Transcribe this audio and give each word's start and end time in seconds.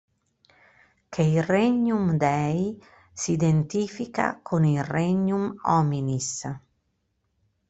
Che 1.09 1.21
il 1.21 1.43
Regnum 1.43 2.13
Dei 2.17 2.75
si 3.13 3.33
identifica 3.33 4.39
con 4.41 4.65
il 4.65 4.83
Regnum 4.83 5.59
hominis. 5.65 6.43